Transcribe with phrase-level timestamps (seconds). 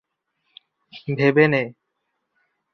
[1.17, 1.63] ভেবে নে!